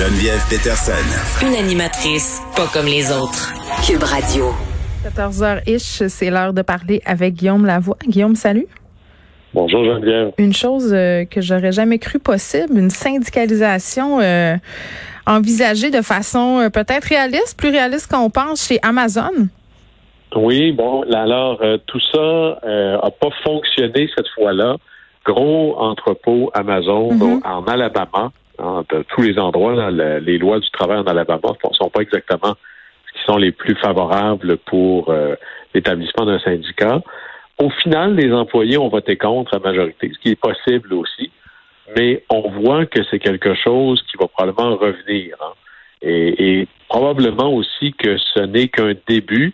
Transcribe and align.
Geneviève 0.00 0.40
Peterson. 0.48 1.46
Une 1.46 1.54
animatrice 1.62 2.40
pas 2.56 2.66
comme 2.72 2.86
les 2.86 3.12
autres. 3.12 3.52
Cube 3.86 4.02
Radio. 4.02 4.46
14h-ish, 5.04 6.08
c'est 6.08 6.30
l'heure 6.30 6.54
de 6.54 6.62
parler 6.62 7.02
avec 7.04 7.34
Guillaume 7.34 7.66
Lavoie. 7.66 7.98
Guillaume, 8.08 8.34
salut. 8.34 8.66
Bonjour 9.52 9.84
Geneviève. 9.84 10.32
Une 10.38 10.54
chose 10.54 10.90
euh, 10.94 11.26
que 11.26 11.42
j'aurais 11.42 11.72
jamais 11.72 11.98
cru 11.98 12.18
possible, 12.18 12.78
une 12.78 12.88
syndicalisation 12.88 14.20
euh, 14.22 14.56
envisagée 15.26 15.90
de 15.90 16.00
façon 16.00 16.60
euh, 16.60 16.70
peut-être 16.70 17.04
réaliste, 17.04 17.58
plus 17.58 17.68
réaliste 17.68 18.10
qu'on 18.10 18.30
pense 18.30 18.66
chez 18.68 18.78
Amazon. 18.82 19.48
Oui, 20.34 20.72
bon, 20.72 21.02
alors 21.12 21.60
tout 21.86 22.00
ça 22.10 22.58
a 22.62 23.10
pas 23.10 23.28
fonctionné 23.44 24.08
cette 24.16 24.28
fois-là. 24.34 24.76
Gros 25.26 25.76
entrepôt 25.78 26.50
Amazon 26.54 27.12
Mhm. 27.12 27.42
en 27.44 27.64
Alabama, 27.66 28.32
hein, 28.62 28.84
de 28.90 29.02
tous 29.08 29.22
les 29.22 29.38
endroits, 29.38 29.74
là, 29.74 29.90
les 30.20 30.38
lois 30.38 30.60
du 30.60 30.70
travail 30.70 30.98
en 30.98 31.04
Alabama 31.04 31.52
ne 31.68 31.74
sont 31.74 31.90
pas 31.90 32.00
exactement 32.02 32.54
ce 33.06 33.18
qui 33.18 33.24
sont 33.26 33.36
les 33.38 33.52
plus 33.52 33.74
favorables 33.76 34.56
pour 34.58 35.10
euh, 35.10 35.34
l'établissement 35.74 36.26
d'un 36.26 36.38
syndicat. 36.38 37.00
Au 37.58 37.70
final, 37.70 38.14
les 38.14 38.32
employés 38.32 38.78
ont 38.78 38.88
voté 38.88 39.16
contre 39.16 39.54
à 39.54 39.58
majorité, 39.58 40.10
ce 40.14 40.18
qui 40.20 40.30
est 40.30 40.40
possible 40.40 40.94
aussi, 40.94 41.30
mais 41.96 42.22
on 42.30 42.48
voit 42.50 42.86
que 42.86 43.00
c'est 43.10 43.18
quelque 43.18 43.54
chose 43.54 44.02
qui 44.10 44.16
va 44.18 44.28
probablement 44.28 44.76
revenir. 44.76 45.36
hein. 45.40 45.52
Et, 46.02 46.60
et 46.60 46.68
probablement 46.88 47.52
aussi 47.52 47.92
que 47.92 48.16
ce 48.16 48.40
n'est 48.40 48.68
qu'un 48.68 48.94
début 49.06 49.52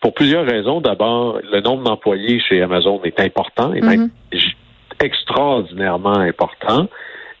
pour 0.00 0.14
plusieurs 0.14 0.46
raisons. 0.46 0.80
D'abord, 0.80 1.38
le 1.42 1.60
nombre 1.60 1.82
d'employés 1.84 2.40
chez 2.40 2.62
Amazon 2.62 3.00
est 3.04 3.20
important 3.20 3.74
et 3.74 3.80
même 3.82 4.10
j- 4.32 4.56
extraordinairement 5.00 6.16
important. 6.18 6.88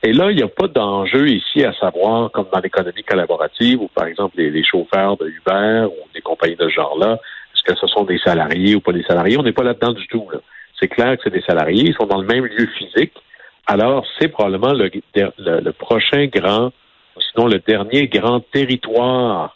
Et 0.04 0.12
là, 0.12 0.30
il 0.30 0.36
n'y 0.36 0.42
a 0.42 0.48
pas 0.48 0.66
d'enjeu 0.66 1.28
ici 1.28 1.64
à 1.64 1.72
savoir, 1.74 2.30
comme 2.32 2.46
dans 2.52 2.58
l'économie 2.60 3.04
collaborative, 3.04 3.80
ou 3.82 3.88
par 3.88 4.06
exemple 4.06 4.36
les, 4.36 4.64
chauffeurs 4.64 5.16
de 5.16 5.28
Uber 5.28 5.86
ou 5.86 6.08
des 6.12 6.20
compagnies 6.20 6.56
de 6.56 6.68
ce 6.68 6.74
genre-là, 6.74 7.18
est-ce 7.54 7.62
que 7.62 7.78
ce 7.78 7.86
sont 7.86 8.02
des 8.04 8.18
salariés 8.18 8.74
ou 8.74 8.80
pas 8.80 8.92
des 8.92 9.04
salariés? 9.04 9.38
On 9.38 9.44
n'est 9.44 9.52
pas 9.52 9.62
là-dedans 9.62 9.92
du 9.92 10.06
tout. 10.08 10.26
là. 10.32 10.40
C'est 10.80 10.88
clair 10.88 11.16
que 11.16 11.22
c'est 11.22 11.32
des 11.32 11.42
salariés, 11.42 11.84
ils 11.86 11.94
sont 11.94 12.06
dans 12.06 12.20
le 12.20 12.26
même 12.26 12.44
lieu 12.44 12.66
physique. 12.76 13.12
Alors, 13.68 14.04
c'est 14.18 14.26
probablement 14.26 14.72
le, 14.72 15.70
prochain 15.70 16.26
grand, 16.26 16.72
sinon 17.30 17.46
le 17.46 17.60
dernier 17.60 18.08
grand 18.08 18.40
territoire 18.40 19.54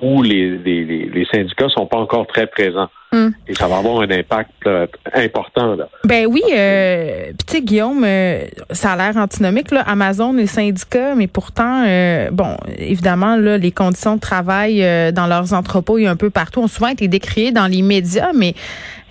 où 0.00 0.22
les, 0.22 0.56
les, 0.56 1.26
syndicats 1.30 1.68
sont 1.68 1.86
pas 1.86 1.98
encore 1.98 2.26
très 2.26 2.46
présents. 2.46 2.88
Hmm. 3.12 3.28
Et 3.46 3.54
ça 3.54 3.68
va 3.68 3.78
avoir 3.78 4.00
un 4.00 4.10
impact 4.10 4.50
euh, 4.66 4.86
important. 5.14 5.76
Là. 5.76 5.88
Ben 6.04 6.26
oui, 6.26 6.42
euh, 6.52 7.30
tu 7.46 7.54
sais 7.54 7.62
Guillaume, 7.62 8.02
euh, 8.04 8.44
ça 8.72 8.92
a 8.92 8.96
l'air 8.96 9.16
antinomique 9.16 9.70
là, 9.70 9.82
Amazon 9.82 10.32
les 10.32 10.48
syndicats, 10.48 11.14
mais 11.14 11.28
pourtant 11.28 11.84
euh, 11.86 12.30
bon, 12.32 12.56
évidemment 12.78 13.36
là 13.36 13.58
les 13.58 13.70
conditions 13.70 14.16
de 14.16 14.20
travail 14.20 14.82
euh, 14.82 15.12
dans 15.12 15.28
leurs 15.28 15.52
entrepôts 15.52 15.98
et 15.98 16.06
un 16.08 16.16
peu 16.16 16.30
partout 16.30 16.60
ont 16.60 16.66
souvent 16.66 16.88
été 16.88 17.06
décriées 17.06 17.52
dans 17.52 17.68
les 17.68 17.82
médias, 17.82 18.32
mais 18.34 18.54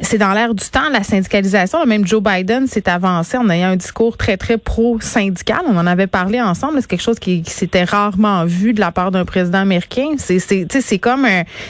c'est 0.02 0.18
dans 0.18 0.34
l'air 0.34 0.54
du 0.54 0.66
temps 0.66 0.90
la 0.92 1.04
syndicalisation. 1.04 1.80
Là, 1.80 1.86
Même 1.86 2.06
Joe 2.06 2.22
Biden 2.22 2.68
s'est 2.68 2.90
avancé 2.90 3.38
en 3.38 3.50
ayant 3.50 3.70
un 3.70 3.76
discours 3.78 4.18
très 4.18 4.36
très 4.36 4.58
pro 4.58 5.00
syndical. 5.00 5.62
On 5.70 5.78
en 5.78 5.88
avait 5.88 6.08
parlé 6.08 6.42
ensemble. 6.42 6.82
C'est 6.82 6.88
quelque 6.88 7.02
chose 7.02 7.18
qui, 7.18 7.44
qui 7.44 7.52
s'était 7.52 7.86
rarement 7.86 8.44
vu 8.44 8.74
de 8.74 8.82
la 8.82 8.92
part 8.92 9.12
d'un 9.12 9.24
président 9.24 9.60
américain. 9.60 10.16
C'est 10.18 10.40
c'est 10.40 10.66
tu 10.70 10.82
sais, 10.82 10.82
c'est 10.82 11.00
comme 11.00 11.26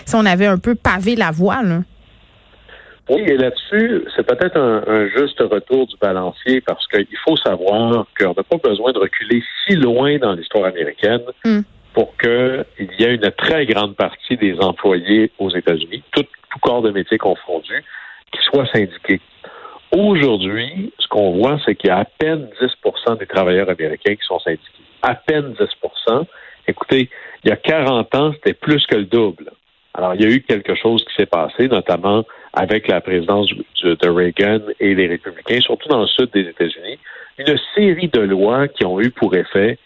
si 0.05 0.16
on 0.16 0.25
avait 0.25 0.47
un 0.47 0.57
peu 0.57 0.73
pavé 0.73 1.16
la 1.16 1.29
voie. 1.29 1.61
Là. 1.61 1.81
Oui, 3.09 3.21
et 3.21 3.38
là-dessus, 3.38 4.03
c'est 4.16 4.25
peut-être 4.25 4.57
un, 4.57 4.83
un 4.88 5.07
juste 5.09 5.39
retour 5.39 5.85
du 5.85 5.95
balancier 5.97 6.61
parce 6.61 6.88
qu'il 6.88 7.17
faut 7.23 7.38
savoir 7.38 8.07
qu'on 8.19 8.33
n'a 8.33 8.43
pas 8.43 8.57
besoin 8.57 8.91
de 8.93 8.99
reculer 8.99 9.43
si 9.66 9.75
loin 9.75 10.17
dans 10.17 10.33
l'histoire 10.33 10.66
américaine 10.66 11.21
Mm. 11.45 11.61
pour 11.93 12.17
qu'il 12.17 12.66
y 12.99 13.03
ait 13.03 13.16
une 13.16 13.31
très 13.31 13.66
grande 13.66 13.95
partie 13.95 14.35
des 14.38 14.59
employés 14.59 15.31
aux 15.39 15.49
États-Unis, 15.49 16.03
tout, 16.11 16.23
tout 16.23 16.59
corps 16.61 16.81
de 16.81 16.91
métier 16.91 17.17
confondu, 17.17 17.83
qui 18.31 18.39
soient 18.43 18.67
syndiqués. 18.67 19.22
Aujourd'hui, 19.91 20.91
ce 20.99 21.07
qu'on 21.07 21.37
voit, 21.37 21.57
c'est 21.66 21.75
qu'il 21.75 21.89
y 21.89 21.91
a 21.91 21.99
à 21.99 22.05
peine 22.05 22.49
10% 22.59 23.17
des 23.19 23.27
travailleurs 23.27 23.69
américains 23.69 24.16
qui 24.16 24.25
sont 24.25 24.39
syndiqués. 24.39 24.63
À 25.01 25.16
peine 25.16 25.53
10% 25.53 26.25
Écoutez, 26.67 27.09
il 27.43 27.49
y 27.49 27.53
a 27.53 27.57
40 27.57 28.16
ans, 28.16 28.33
c'était 28.33 28.53
plus 28.53 28.85
que 28.87 28.95
le 28.95 29.05
double. 29.05 29.51
Alors, 29.93 30.16
il 30.16 30.22
y 30.22 30.25
a 30.25 30.29
eu 30.29 30.41
quelque 30.41 30.75
chose 30.75 31.05
qui 31.05 31.16
s'est 31.16 31.27
passé, 31.27 31.67
notamment 31.67 32.25
avec 32.55 32.88
la 32.88 33.01
présidence 33.01 33.49
de 33.83 34.09
Reagan 34.09 34.61
et 34.79 34.95
les 34.95 35.07
républicains, 35.07 35.59
surtout 35.59 35.89
dans 35.89 36.01
le 36.01 36.07
sud 36.07 36.29
des 36.33 36.47
États-Unis, 36.47 36.97
une 37.38 37.57
série 37.75 38.07
de 38.07 38.21
lois 38.21 38.67
qui 38.67 38.85
ont 38.85 38.99
eu 39.01 39.11
pour 39.11 39.35
effet 39.35 39.77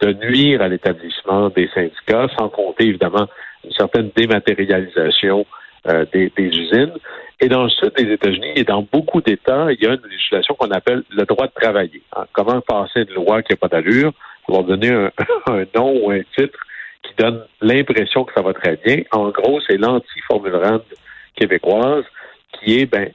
de 0.00 0.12
nuire 0.12 0.62
à 0.62 0.68
l'établissement 0.68 1.48
des 1.48 1.68
syndicats, 1.74 2.28
sans 2.38 2.48
compter 2.48 2.86
évidemment 2.86 3.26
une 3.64 3.72
certaine 3.72 4.10
dématérialisation 4.14 5.46
euh, 5.88 6.04
des, 6.12 6.30
usines. 6.36 6.92
Et 7.40 7.48
dans 7.48 7.64
le 7.64 7.70
sud 7.70 7.92
des 7.96 8.12
États-Unis 8.12 8.52
et 8.56 8.64
dans 8.64 8.86
beaucoup 8.92 9.20
d'États, 9.20 9.72
il 9.72 9.82
y 9.82 9.86
a 9.86 9.94
une 9.94 10.10
législation 10.10 10.54
qu'on 10.54 10.70
appelle 10.70 11.02
le 11.10 11.24
droit 11.24 11.46
de 11.46 11.52
travailler. 11.52 12.02
hein. 12.14 12.26
Comment 12.32 12.60
passer 12.60 13.06
une 13.08 13.14
loi 13.14 13.42
qui 13.42 13.52
n'a 13.52 13.56
pas 13.56 13.68
d'allure? 13.68 14.12
Pour 14.46 14.64
donner 14.64 14.90
un, 15.46 15.64
nom 15.74 15.98
ou 16.02 16.10
un 16.10 16.20
titre 16.36 16.58
qui 17.02 17.12
donne 17.16 17.42
l'impression 17.60 18.24
que 18.24 18.32
ça 18.34 18.42
va 18.42 18.52
très 18.52 18.78
bien. 18.84 19.02
En 19.12 19.28
gros, 19.28 19.60
c'est 19.66 19.76
l'anti-formule 19.76 20.56
québécoise 21.38 22.04
qui 22.52 22.78
est, 22.78 22.86
ben, 22.86 23.10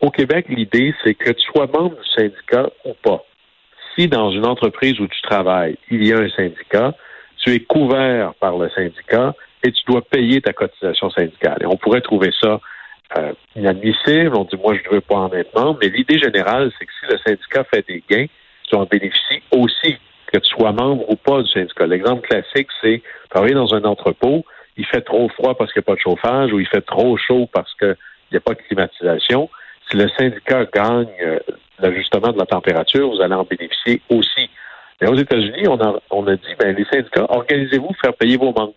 au 0.00 0.10
Québec, 0.10 0.46
l'idée, 0.48 0.94
c'est 1.02 1.14
que 1.14 1.30
tu 1.30 1.46
sois 1.52 1.66
membre 1.66 1.96
du 1.96 2.08
syndicat 2.14 2.70
ou 2.84 2.94
pas. 3.02 3.24
Si 3.94 4.06
dans 4.06 4.30
une 4.30 4.46
entreprise 4.46 4.98
où 5.00 5.06
tu 5.06 5.20
travailles, 5.22 5.76
il 5.90 6.06
y 6.06 6.12
a 6.12 6.18
un 6.18 6.30
syndicat, 6.30 6.94
tu 7.38 7.54
es 7.54 7.60
couvert 7.60 8.34
par 8.34 8.56
le 8.58 8.68
syndicat 8.70 9.34
et 9.64 9.72
tu 9.72 9.82
dois 9.86 10.02
payer 10.02 10.40
ta 10.40 10.52
cotisation 10.52 11.10
syndicale. 11.10 11.58
Et 11.60 11.66
on 11.66 11.76
pourrait 11.76 12.00
trouver 12.00 12.30
ça 12.40 12.60
euh, 13.16 13.32
inadmissible. 13.56 14.36
On 14.36 14.44
dit, 14.44 14.56
moi, 14.56 14.74
je 14.74 14.88
ne 14.88 14.94
veux 14.96 15.00
pas 15.00 15.16
en 15.16 15.32
être 15.32 15.54
membre. 15.54 15.78
Mais 15.82 15.88
l'idée 15.88 16.18
générale, 16.18 16.70
c'est 16.78 16.86
que 16.86 16.92
si 17.00 17.12
le 17.12 17.18
syndicat 17.18 17.64
fait 17.64 17.86
des 17.88 18.02
gains, 18.08 18.26
tu 18.68 18.76
en 18.76 18.84
bénéficies 18.84 19.42
aussi, 19.50 19.96
que 20.32 20.38
tu 20.38 20.50
sois 20.50 20.72
membre 20.72 21.08
ou 21.08 21.16
pas 21.16 21.42
du 21.42 21.50
syndicat. 21.50 21.86
L'exemple 21.86 22.26
classique, 22.28 22.68
c'est 22.82 23.02
travailler 23.30 23.54
dans 23.54 23.74
un 23.74 23.82
entrepôt, 23.84 24.44
il 24.78 24.86
fait 24.86 25.02
trop 25.02 25.28
froid 25.28 25.54
parce 25.56 25.72
qu'il 25.72 25.80
n'y 25.80 25.84
a 25.84 25.90
pas 25.92 25.94
de 25.96 26.00
chauffage 26.00 26.52
ou 26.52 26.60
il 26.60 26.66
fait 26.66 26.80
trop 26.80 27.16
chaud 27.16 27.48
parce 27.52 27.72
qu'il 27.74 27.96
n'y 28.32 28.38
a 28.38 28.40
pas 28.40 28.54
de 28.54 28.60
climatisation. 28.62 29.50
Si 29.90 29.96
le 29.96 30.08
syndicat 30.18 30.64
gagne 30.72 31.08
euh, 31.22 31.38
l'ajustement 31.80 32.32
de 32.32 32.38
la 32.38 32.46
température, 32.46 33.10
vous 33.10 33.20
allez 33.20 33.34
en 33.34 33.44
bénéficier 33.44 34.00
aussi. 34.08 34.48
Mais 35.00 35.08
aux 35.08 35.14
États-Unis, 35.16 35.68
on 35.68 35.80
a, 35.80 36.00
on 36.10 36.26
a 36.26 36.36
dit, 36.36 36.54
ben, 36.58 36.74
les 36.74 36.84
syndicats, 36.84 37.26
organisez-vous 37.28 37.92
faire 38.00 38.14
payer 38.14 38.36
vos 38.36 38.52
membres. 38.52 38.74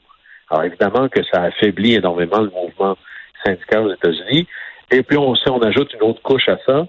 Alors 0.50 0.64
évidemment 0.66 1.08
que 1.08 1.24
ça 1.32 1.44
affaiblit 1.44 1.96
énormément 1.96 2.40
le 2.42 2.50
mouvement 2.50 2.98
syndical 3.46 3.88
aux 3.88 3.94
États-Unis. 3.94 4.48
Et 4.92 5.04
puis 5.04 5.18
on, 5.18 5.36
si 5.36 5.50
on 5.50 5.60
ajoute 5.62 5.94
une 5.94 6.04
autre 6.04 6.22
couche 6.22 6.50
à 6.50 6.58
ça, 6.66 6.86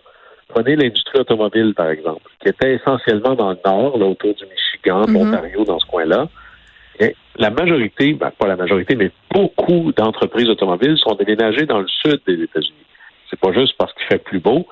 prenez 0.48 0.76
l'industrie 0.76 1.20
automobile, 1.20 1.72
par 1.74 1.88
exemple, 1.88 2.28
qui 2.40 2.48
était 2.48 2.74
essentiellement 2.74 3.34
dans 3.34 3.50
le 3.50 3.58
nord, 3.64 3.98
là, 3.98 4.06
autour 4.06 4.34
du 4.34 4.44
Michigan, 4.46 5.04
Mhm. 5.06 5.14
l'Ontario, 5.14 5.64
dans 5.64 5.78
ce 5.78 5.86
coin-là. 5.86 6.28
Et 7.02 7.16
la 7.36 7.50
majorité, 7.50 8.12
ben, 8.12 8.30
pas 8.30 8.46
la 8.46 8.56
majorité, 8.56 8.94
mais 8.94 9.10
beaucoup 9.32 9.92
d'entreprises 9.92 10.48
automobiles 10.48 10.96
sont 10.98 11.14
déménagées 11.14 11.66
dans 11.66 11.80
le 11.80 11.88
sud 11.88 12.20
des 12.26 12.40
États-Unis. 12.44 12.86
C'est 13.28 13.40
pas 13.40 13.52
juste 13.52 13.74
parce 13.76 13.92
qu'il 13.94 14.06
fait 14.06 14.22
plus 14.22 14.38
beau, 14.38 14.68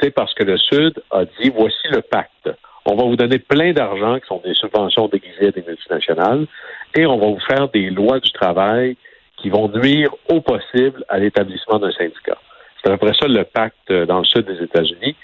c'est 0.00 0.10
parce 0.10 0.32
que 0.34 0.44
le 0.44 0.58
Sud 0.58 1.02
a 1.10 1.24
dit 1.24 1.50
voici 1.50 1.88
le 1.90 2.02
pacte. 2.02 2.50
On 2.84 2.94
va 2.94 3.04
vous 3.04 3.16
donner 3.16 3.38
plein 3.38 3.72
d'argent 3.72 4.18
qui 4.20 4.26
sont 4.26 4.40
des 4.44 4.54
subventions 4.54 5.08
déguisées 5.08 5.50
des 5.52 5.62
multinationales 5.62 6.46
et 6.94 7.06
on 7.06 7.18
va 7.18 7.26
vous 7.26 7.40
faire 7.40 7.68
des 7.68 7.90
lois 7.90 8.20
du 8.20 8.30
travail 8.32 8.96
qui 9.38 9.50
vont 9.50 9.68
nuire 9.68 10.10
au 10.28 10.40
possible 10.40 11.04
à 11.08 11.18
l'établissement 11.18 11.78
d'un 11.78 11.92
syndicat. 11.92 12.38
C'est 12.82 12.90
à 12.90 12.96
peu 12.96 13.06
près 13.06 13.16
ça 13.18 13.28
le 13.28 13.44
pacte 13.44 13.90
euh, 13.90 14.06
dans 14.06 14.18
le 14.18 14.24
sud 14.24 14.44
des 14.44 14.62
États-Unis. 14.62 15.16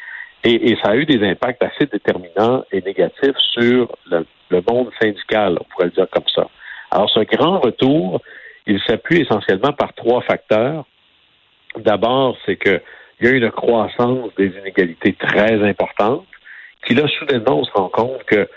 Et, 0.44 0.70
et 0.70 0.78
ça 0.82 0.90
a 0.90 0.96
eu 0.96 1.04
des 1.04 1.26
impacts 1.26 1.62
assez 1.62 1.86
déterminants 1.86 2.64
et 2.70 2.80
négatifs 2.80 3.36
sur 3.52 3.96
le, 4.10 4.24
le 4.50 4.62
monde 4.70 4.90
syndical, 5.00 5.58
on 5.60 5.64
pourrait 5.64 5.86
le 5.86 5.90
dire 5.90 6.08
comme 6.10 6.28
ça. 6.34 6.48
Alors, 6.90 7.10
ce 7.10 7.20
grand 7.20 7.58
retour, 7.60 8.22
il 8.66 8.80
s'appuie 8.86 9.22
essentiellement 9.22 9.72
par 9.72 9.92
trois 9.94 10.22
facteurs. 10.22 10.84
D'abord, 11.76 12.36
c'est 12.46 12.56
que 12.56 12.80
il 13.20 13.26
y 13.26 13.30
a 13.32 13.36
une 13.36 13.50
croissance 13.50 14.30
des 14.36 14.46
inégalités 14.46 15.12
très 15.14 15.60
importante, 15.68 16.24
qui 16.86 16.94
là, 16.94 17.08
soudainement, 17.18 17.58
on 17.58 17.64
se 17.64 17.72
rend 17.72 17.88
compte 17.88 18.22
que 18.24 18.48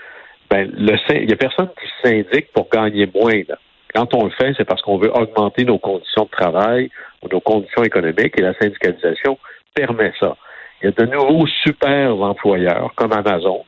ben, 0.51 0.69
le, 0.71 0.95
il 1.15 1.25
n'y 1.25 1.33
a 1.33 1.35
personne 1.35 1.69
qui 1.69 2.07
syndique 2.07 2.51
pour 2.53 2.69
gagner 2.69 3.09
moins. 3.13 3.41
Là. 3.47 3.57
Quand 3.95 4.13
on 4.13 4.25
le 4.25 4.31
fait, 4.31 4.53
c'est 4.55 4.65
parce 4.65 4.81
qu'on 4.81 4.97
veut 4.97 5.11
augmenter 5.11 5.65
nos 5.65 5.79
conditions 5.79 6.25
de 6.25 6.29
travail 6.29 6.91
ou 7.23 7.27
nos 7.29 7.39
conditions 7.41 7.83
économiques 7.83 8.37
et 8.37 8.41
la 8.41 8.53
syndicalisation 8.53 9.39
permet 9.73 10.13
ça. 10.19 10.37
Il 10.81 10.85
y 10.85 10.87
a 10.87 11.05
de 11.05 11.11
nouveaux 11.11 11.45
super 11.63 12.15
employeurs 12.21 12.91
comme 12.95 13.13
Amazon, 13.13 13.63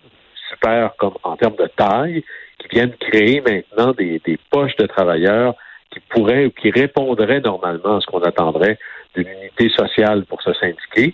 super 0.50 0.96
comme 0.98 1.14
en 1.24 1.36
termes 1.36 1.56
de 1.56 1.70
taille, 1.76 2.24
qui 2.58 2.68
viennent 2.70 2.96
créer 3.00 3.42
maintenant 3.42 3.92
des, 3.92 4.20
des 4.26 4.40
poches 4.50 4.76
de 4.78 4.88
travailleurs 4.88 5.54
qui 5.92 6.00
pourraient 6.10 6.46
ou 6.46 6.52
qui 6.52 6.72
répondraient 6.72 7.42
normalement 7.42 7.98
à 7.98 8.02
ce 8.02 8.08
qu'on 8.08 8.22
attendrait 8.22 8.80
d'une 9.16 9.28
unité 9.28 9.70
sociale 9.70 10.26
pour 10.26 10.42
se 10.42 10.54
syndiquer. 10.54 11.14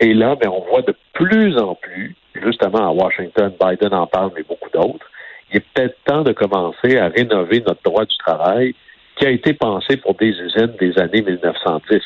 Et 0.00 0.14
là, 0.14 0.34
ben, 0.34 0.48
on 0.48 0.60
voit 0.70 0.82
de 0.82 0.94
plus 1.12 1.58
en 1.58 1.74
plus, 1.74 2.16
justement 2.42 2.88
à 2.88 2.92
Washington, 2.92 3.52
Biden 3.60 3.92
en 3.92 4.06
parle, 4.06 4.30
mais 4.34 4.42
beaucoup 4.42 4.70
d'autres, 4.70 5.06
il 5.50 5.58
est 5.58 5.64
peut-être 5.74 5.96
temps 6.04 6.22
de 6.22 6.32
commencer 6.32 6.96
à 6.96 7.08
rénover 7.08 7.60
notre 7.60 7.82
droit 7.82 8.04
du 8.04 8.16
travail 8.16 8.74
qui 9.16 9.26
a 9.26 9.30
été 9.30 9.52
pensé 9.52 9.98
pour 9.98 10.14
des 10.14 10.30
usines 10.30 10.74
des 10.80 10.98
années 10.98 11.22
1910. 11.22 12.00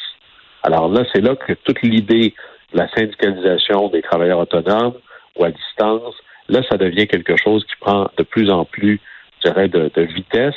Alors 0.64 0.88
là, 0.88 1.05
c'est 1.12 1.20
là 1.20 1.37
que 1.37 1.52
toute 1.52 1.81
l'idée 1.82 2.35
la 2.72 2.88
syndicalisation 2.88 3.88
des 3.88 4.02
travailleurs 4.02 4.40
autonomes 4.40 4.94
ou 5.36 5.44
à 5.44 5.50
distance, 5.50 6.14
là, 6.48 6.60
ça 6.70 6.76
devient 6.76 7.06
quelque 7.06 7.36
chose 7.36 7.64
qui 7.64 7.76
prend 7.80 8.08
de 8.16 8.22
plus 8.22 8.50
en 8.50 8.64
plus, 8.64 9.00
je 9.36 9.50
dirais, 9.50 9.68
de, 9.68 10.02
vitesse. 10.02 10.54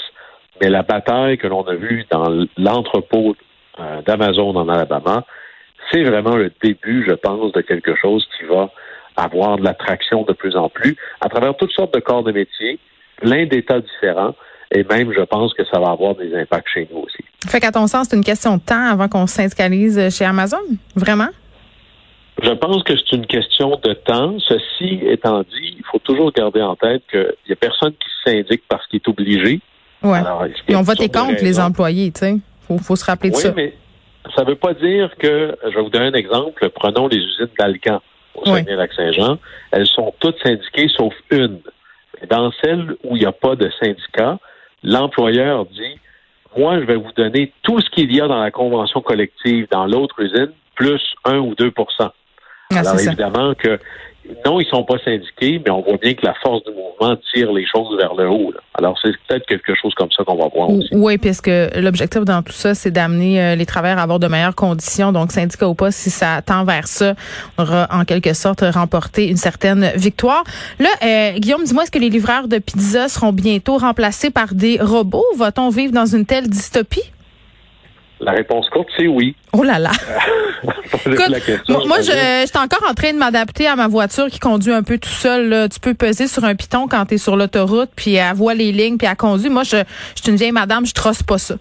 Mais 0.61 0.69
la 0.69 0.83
bataille 0.83 1.37
que 1.37 1.47
l'on 1.47 1.63
a 1.63 1.75
vue 1.75 2.05
dans 2.11 2.45
l'entrepôt 2.57 3.35
euh, 3.79 4.01
d'Amazon 4.03 4.55
en 4.55 4.69
Alabama, 4.69 5.25
c'est 5.91 6.03
vraiment 6.03 6.35
le 6.35 6.51
début, 6.61 7.05
je 7.07 7.13
pense, 7.13 7.51
de 7.53 7.61
quelque 7.61 7.95
chose 7.95 8.27
qui 8.37 8.45
va 8.45 8.69
avoir 9.15 9.57
de 9.57 9.63
l'attraction 9.63 10.23
de 10.23 10.33
plus 10.33 10.55
en 10.55 10.69
plus 10.69 10.95
à 11.19 11.29
travers 11.29 11.55
toutes 11.57 11.71
sortes 11.71 11.93
de 11.93 11.99
corps 11.99 12.23
de 12.23 12.31
métier, 12.31 12.79
plein 13.17 13.45
d'états 13.45 13.79
différents. 13.79 14.35
Et 14.73 14.85
même, 14.85 15.11
je 15.11 15.21
pense 15.21 15.53
que 15.53 15.65
ça 15.65 15.79
va 15.79 15.89
avoir 15.91 16.15
des 16.15 16.33
impacts 16.33 16.69
chez 16.69 16.87
nous 16.91 16.99
aussi. 16.99 17.25
Fait 17.45 17.59
qu'à 17.59 17.71
ton 17.71 17.87
sens, 17.87 18.07
c'est 18.09 18.15
une 18.15 18.23
question 18.23 18.55
de 18.55 18.61
temps 18.61 18.85
avant 18.89 19.09
qu'on 19.09 19.27
syndicalise 19.27 20.15
chez 20.15 20.23
Amazon? 20.23 20.61
Vraiment? 20.95 21.27
Je 22.41 22.51
pense 22.51 22.83
que 22.83 22.93
c'est 22.97 23.15
une 23.15 23.27
question 23.27 23.79
de 23.83 23.93
temps. 23.93 24.37
Ceci 24.39 24.99
étant 25.05 25.41
dit, 25.41 25.75
il 25.77 25.83
faut 25.91 25.99
toujours 25.99 26.31
garder 26.31 26.61
en 26.61 26.75
tête 26.75 27.03
qu'il 27.11 27.33
n'y 27.47 27.53
a 27.53 27.55
personne 27.55 27.93
qui 27.93 28.09
syndique 28.25 28.63
parce 28.67 28.85
qu'il 28.87 28.97
est 28.97 29.07
obligé. 29.07 29.59
Oui. 30.03 30.17
Et 30.67 30.75
on 30.75 30.81
vote 30.81 30.97
contre 31.11 31.43
les 31.43 31.59
employés, 31.59 32.11
tu 32.11 32.19
sais. 32.19 32.37
Faut, 32.61 32.77
faut 32.77 32.95
se 32.95 33.05
rappeler 33.05 33.29
de 33.29 33.35
oui, 33.35 33.41
ça. 33.41 33.53
mais 33.55 33.73
ça 34.35 34.43
ne 34.43 34.49
veut 34.49 34.55
pas 34.55 34.73
dire 34.73 35.15
que, 35.17 35.55
je 35.63 35.75
vais 35.75 35.81
vous 35.81 35.89
donner 35.89 36.07
un 36.07 36.13
exemple, 36.13 36.69
prenons 36.69 37.07
les 37.07 37.17
usines 37.17 37.49
d'Alcan 37.59 38.01
au 38.35 38.45
Saguenay-Lac-Saint-Jean. 38.45 39.37
Elles 39.71 39.87
sont 39.87 40.13
toutes 40.19 40.41
syndiquées 40.41 40.87
sauf 40.95 41.13
une. 41.29 41.59
Dans 42.29 42.51
celle 42.63 42.95
où 43.03 43.15
il 43.15 43.19
n'y 43.19 43.25
a 43.25 43.31
pas 43.31 43.55
de 43.55 43.69
syndicat, 43.79 44.37
l'employeur 44.83 45.65
dit, 45.65 45.99
moi, 46.57 46.79
je 46.79 46.85
vais 46.85 46.95
vous 46.95 47.11
donner 47.15 47.53
tout 47.63 47.79
ce 47.79 47.89
qu'il 47.89 48.13
y 48.13 48.21
a 48.21 48.27
dans 48.27 48.39
la 48.39 48.51
convention 48.51 49.01
collective 49.01 49.67
dans 49.71 49.85
l'autre 49.85 50.19
usine, 50.19 50.51
plus 50.75 51.01
1 51.25 51.37
ou 51.37 51.55
2 51.55 51.71
ah, 52.71 52.79
Alors, 52.79 52.99
évidemment 52.99 53.53
que 53.55 53.79
non, 54.45 54.59
ils 54.59 54.67
sont 54.67 54.83
pas 54.83 54.97
syndiqués, 55.03 55.61
mais 55.63 55.71
on 55.71 55.81
voit 55.81 55.97
bien 55.97 56.13
que 56.13 56.25
la 56.25 56.33
force 56.35 56.63
du 56.63 56.71
mouvement 56.71 57.17
tire 57.33 57.51
les 57.51 57.65
choses 57.65 57.97
vers 57.97 58.13
le 58.13 58.29
haut. 58.29 58.53
Alors, 58.77 58.97
c'est 59.01 59.11
peut-être 59.27 59.45
quelque 59.45 59.73
chose 59.75 59.93
comme 59.95 60.11
ça 60.11 60.23
qu'on 60.23 60.35
va 60.35 60.47
voir 60.47 60.69
aussi. 60.69 60.89
Oui, 60.93 61.17
puisque 61.17 61.51
l'objectif 61.75 62.23
dans 62.23 62.41
tout 62.41 62.53
ça, 62.53 62.73
c'est 62.73 62.91
d'amener 62.91 63.41
euh, 63.41 63.55
les 63.55 63.65
travailleurs 63.65 63.99
à 63.99 64.03
avoir 64.03 64.19
de 64.19 64.27
meilleures 64.27 64.55
conditions? 64.55 65.11
Donc, 65.11 65.31
syndicat 65.31 65.67
ou 65.67 65.75
pas, 65.75 65.91
si 65.91 66.09
ça 66.09 66.41
tend 66.41 66.63
vers 66.63 66.87
ça, 66.87 67.15
on 67.57 67.63
aura 67.63 67.87
en 67.91 68.05
quelque 68.05 68.33
sorte 68.33 68.61
remporté 68.61 69.27
une 69.27 69.37
certaine 69.37 69.91
victoire. 69.95 70.43
Là, 70.79 70.89
euh, 71.03 71.39
Guillaume, 71.39 71.63
dis-moi, 71.63 71.83
est-ce 71.83 71.91
que 71.91 71.99
les 71.99 72.09
livreurs 72.09 72.47
de 72.47 72.59
pizza 72.59 73.09
seront 73.09 73.33
bientôt 73.33 73.77
remplacés 73.77 74.29
par 74.29 74.53
des 74.53 74.77
robots? 74.79 75.25
Va-t-on 75.37 75.69
vivre 75.69 75.93
dans 75.93 76.05
une 76.05 76.25
telle 76.25 76.47
dystopie? 76.47 77.11
La 78.21 78.33
réponse 78.33 78.69
courte, 78.69 78.89
c'est 78.95 79.07
oui. 79.07 79.35
Oh 79.51 79.63
là 79.63 79.79
là. 79.79 79.91
moi, 80.63 82.01
je, 82.01 82.45
suis 82.45 82.57
encore 82.57 82.87
en 82.87 82.93
train 82.93 83.13
de 83.13 83.17
m'adapter 83.17 83.67
à 83.67 83.75
ma 83.75 83.87
voiture 83.87 84.27
qui 84.27 84.39
conduit 84.39 84.71
un 84.71 84.83
peu 84.83 84.99
tout 84.99 85.09
seul. 85.09 85.67
Tu 85.69 85.79
peux 85.79 85.95
peser 85.95 86.27
sur 86.27 86.43
un 86.43 86.53
piton 86.53 86.87
quand 86.87 87.05
tu 87.05 87.15
es 87.15 87.17
sur 87.17 87.35
l'autoroute, 87.35 87.89
puis 87.95 88.15
elle 88.15 88.35
voit 88.35 88.53
les 88.53 88.71
lignes, 88.71 88.97
puis 88.97 89.07
elle 89.09 89.17
conduit. 89.17 89.49
Moi, 89.49 89.63
je, 89.63 89.77
je 90.15 90.21
suis 90.21 90.31
une 90.31 90.37
vieille 90.37 90.51
madame, 90.51 90.85
je 90.85 90.93
trosse 90.93 91.23
pas 91.23 91.39
ça. 91.39 91.55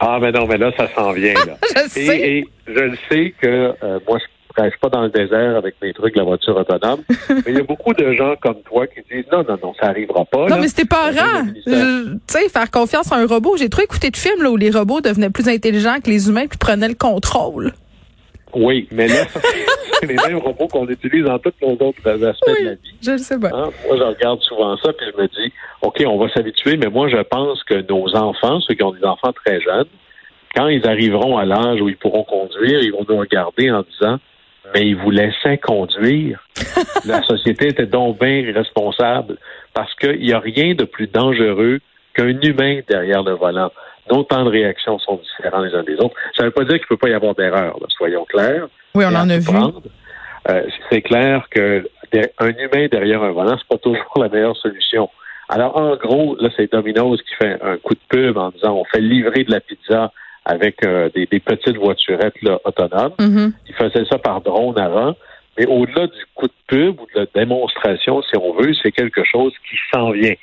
Ah, 0.00 0.18
mais 0.20 0.32
non, 0.32 0.46
mais 0.46 0.58
là, 0.58 0.72
ça 0.76 0.88
s'en 0.94 1.12
vient. 1.12 1.34
Là. 1.34 1.56
je 1.86 1.88
sais. 1.88 2.20
Et, 2.20 2.48
je 2.66 2.72
le 2.72 2.98
sais 3.08 3.34
que 3.40 3.74
euh, 3.82 4.00
moi, 4.08 4.18
je 4.18 4.24
je 4.56 4.70
suis 4.70 4.78
pas 4.78 4.88
dans 4.88 5.02
le 5.02 5.08
désert 5.08 5.56
avec 5.56 5.74
mes 5.82 5.92
trucs, 5.92 6.16
la 6.16 6.22
voiture 6.22 6.56
autonome. 6.56 7.02
mais 7.28 7.42
il 7.48 7.54
y 7.56 7.60
a 7.60 7.64
beaucoup 7.64 7.92
de 7.92 8.12
gens 8.12 8.34
comme 8.40 8.62
toi 8.62 8.86
qui 8.86 9.00
disent 9.10 9.26
non, 9.32 9.44
non, 9.48 9.58
non, 9.62 9.74
ça 9.80 9.86
arrivera 9.86 10.24
pas. 10.24 10.46
Non, 10.46 10.58
mais 10.60 10.68
c'était 10.68 10.84
pas 10.84 11.10
rare. 11.10 11.44
Tu 11.64 11.72
sais, 12.26 12.48
faire 12.48 12.70
confiance 12.70 13.12
à 13.12 13.16
un 13.16 13.26
robot. 13.26 13.56
J'ai 13.56 13.68
trop 13.68 13.82
écouté 13.82 14.10
de 14.10 14.16
films 14.16 14.42
là, 14.42 14.50
où 14.50 14.56
les 14.56 14.70
robots 14.70 15.00
devenaient 15.00 15.30
plus 15.30 15.48
intelligents 15.48 15.98
que 16.02 16.10
les 16.10 16.28
humains 16.28 16.46
puis 16.46 16.58
prenaient 16.58 16.88
le 16.88 16.94
contrôle. 16.94 17.72
Oui, 18.54 18.88
mais 18.92 19.08
là, 19.08 19.24
c'est 20.00 20.06
les 20.06 20.14
mêmes 20.14 20.38
robots 20.38 20.68
qu'on 20.68 20.86
utilise 20.88 21.24
dans 21.24 21.38
tous 21.38 21.52
nos 21.60 21.72
autres 21.72 22.06
aspects 22.06 22.60
de 22.60 22.64
la 22.64 22.74
vie. 22.74 22.94
Je 23.02 23.10
le 23.12 23.18
sais 23.18 23.38
pas. 23.38 23.48
Hein? 23.48 23.70
Moi, 23.86 23.96
je 23.96 24.02
regarde 24.02 24.40
souvent 24.42 24.76
ça, 24.76 24.92
puis 24.92 25.06
je 25.12 25.20
me 25.20 25.26
dis, 25.26 25.52
OK, 25.82 26.02
on 26.06 26.18
va 26.18 26.28
s'habituer, 26.32 26.76
mais 26.76 26.88
moi, 26.88 27.08
je 27.08 27.20
pense 27.22 27.62
que 27.64 27.74
nos 27.88 28.14
enfants, 28.14 28.60
ceux 28.60 28.74
qui 28.74 28.82
ont 28.84 28.92
des 28.92 29.04
enfants 29.04 29.32
très 29.32 29.60
jeunes, 29.60 29.88
quand 30.54 30.68
ils 30.68 30.86
arriveront 30.86 31.36
à 31.36 31.44
l'âge 31.44 31.80
où 31.80 31.88
ils 31.88 31.96
pourront 31.96 32.22
conduire, 32.22 32.80
ils 32.80 32.92
vont 32.92 33.04
nous 33.08 33.18
regarder 33.18 33.72
en 33.72 33.82
disant, 33.82 34.18
mais 34.72 34.88
ils 34.88 34.96
vous 34.96 35.10
laissaient 35.10 35.58
conduire. 35.58 36.46
la 37.04 37.22
société 37.22 37.68
était 37.68 37.86
donc 37.86 38.18
bien 38.18 38.52
responsable 38.54 39.36
parce 39.72 39.94
qu'il 39.96 40.20
n'y 40.20 40.32
a 40.32 40.38
rien 40.38 40.74
de 40.74 40.84
plus 40.84 41.06
dangereux 41.06 41.80
qu'un 42.14 42.40
humain 42.40 42.80
derrière 42.88 43.22
le 43.22 43.32
volant. 43.32 43.70
Nos 44.10 44.22
temps 44.22 44.44
de 44.44 44.50
réaction 44.50 44.98
sont 44.98 45.16
différents 45.16 45.62
les 45.62 45.74
uns 45.74 45.82
des 45.82 45.96
autres. 45.96 46.14
Ça 46.36 46.42
ne 46.42 46.48
veut 46.48 46.52
pas 46.52 46.64
dire 46.64 46.76
qu'il 46.76 46.84
ne 46.84 46.88
peut 46.88 46.96
pas 46.96 47.08
y 47.08 47.14
avoir 47.14 47.34
d'erreur, 47.34 47.76
soyons 47.96 48.24
clairs. 48.24 48.68
Oui, 48.94 49.04
on 49.06 49.14
en 49.14 49.28
a 49.28 49.38
vu. 49.38 49.48
Euh, 50.50 50.62
c'est 50.90 51.00
clair 51.00 51.48
qu'un 51.50 51.82
humain 52.12 52.86
derrière 52.90 53.22
un 53.22 53.32
volant, 53.32 53.56
c'est 53.58 53.68
pas 53.68 53.78
toujours 53.78 54.12
la 54.18 54.28
meilleure 54.28 54.56
solution. 54.56 55.08
Alors, 55.48 55.76
en 55.76 55.96
gros, 55.96 56.36
là, 56.38 56.50
c'est 56.56 56.70
Domino's 56.70 57.20
qui 57.22 57.34
fait 57.36 57.58
un 57.62 57.76
coup 57.78 57.94
de 57.94 58.00
pub 58.08 58.36
en 58.36 58.50
disant 58.50 58.74
on 58.74 58.84
fait 58.84 59.00
livrer 59.00 59.44
de 59.44 59.50
la 59.50 59.60
pizza 59.60 60.12
avec 60.44 60.84
euh, 60.84 61.08
des, 61.14 61.26
petites 61.26 61.76
voiturettes 61.76 62.40
là, 62.42 62.58
autonomes. 62.64 63.14
Mm-hmm. 63.18 63.52
Ils 63.68 63.74
faisaient 63.74 64.04
ça 64.10 64.18
par 64.18 64.40
drone 64.40 64.78
avant. 64.78 65.14
Mais 65.58 65.66
au-delà 65.66 66.06
du 66.08 66.24
coup 66.34 66.46
de 66.46 66.52
pub 66.66 67.00
ou 67.00 67.06
de 67.14 67.20
la 67.20 67.26
démonstration, 67.34 68.22
si 68.22 68.36
on 68.36 68.52
veut, 68.54 68.74
c'est 68.82 68.92
quelque 68.92 69.24
chose 69.24 69.52
qui 69.68 69.76
s'en 69.92 70.10
vient. 70.10 70.34